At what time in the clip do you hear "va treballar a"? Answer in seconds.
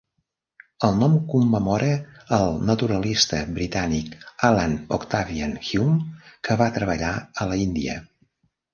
6.65-7.53